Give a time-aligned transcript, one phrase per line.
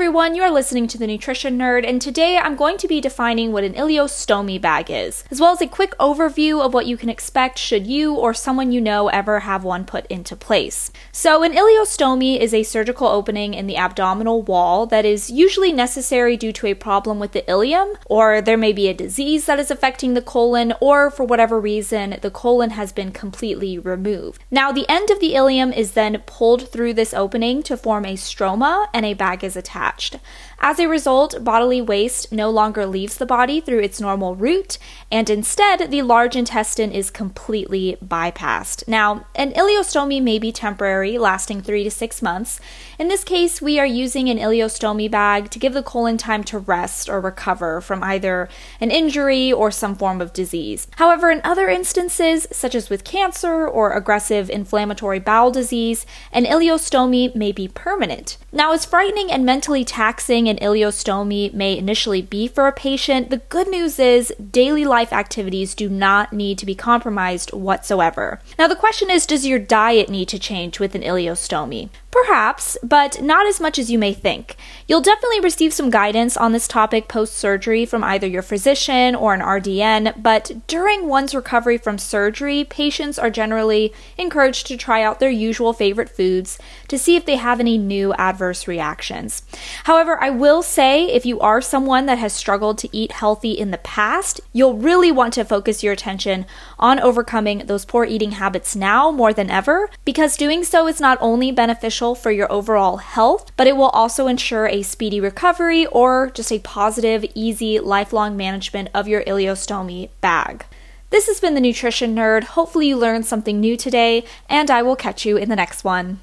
[0.00, 3.64] everyone, you're listening to the Nutrition Nerd, and today I'm going to be defining what
[3.64, 7.58] an ileostomy bag is, as well as a quick overview of what you can expect
[7.58, 10.90] should you or someone you know ever have one put into place.
[11.12, 16.34] So, an ileostomy is a surgical opening in the abdominal wall that is usually necessary
[16.34, 19.70] due to a problem with the ileum, or there may be a disease that is
[19.70, 24.42] affecting the colon, or for whatever reason, the colon has been completely removed.
[24.50, 28.14] Now, the end of the ileum is then pulled through this opening to form a
[28.14, 30.16] stoma, and a bag is attached attached.
[30.62, 34.76] As a result, bodily waste no longer leaves the body through its normal route,
[35.10, 38.86] and instead, the large intestine is completely bypassed.
[38.86, 42.60] Now, an ileostomy may be temporary, lasting three to six months.
[42.98, 46.58] In this case, we are using an ileostomy bag to give the colon time to
[46.58, 50.88] rest or recover from either an injury or some form of disease.
[50.96, 57.34] However, in other instances, such as with cancer or aggressive inflammatory bowel disease, an ileostomy
[57.34, 58.36] may be permanent.
[58.52, 63.36] Now, as frightening and mentally taxing an ileostomy may initially be for a patient, the
[63.36, 68.40] good news is daily life activities do not need to be compromised whatsoever.
[68.58, 71.88] Now, the question is does your diet need to change with an ileostomy?
[72.10, 74.56] Perhaps, but not as much as you may think.
[74.88, 79.32] You'll definitely receive some guidance on this topic post surgery from either your physician or
[79.32, 85.20] an RDN, but during one's recovery from surgery, patients are generally encouraged to try out
[85.20, 89.42] their usual favorite foods to see if they have any new adverse reactions.
[89.84, 93.70] However, I will say if you are someone that has struggled to eat healthy in
[93.70, 96.44] the past, you'll really want to focus your attention
[96.76, 101.16] on overcoming those poor eating habits now more than ever, because doing so is not
[101.20, 105.86] only beneficial beneficial for your overall health, but it will also ensure a speedy recovery
[105.86, 110.64] or just a positive, easy, lifelong management of your ileostomy bag.
[111.10, 112.44] This has been the Nutrition Nerd.
[112.56, 116.18] Hopefully, you learned something new today, and I will catch you in the next one.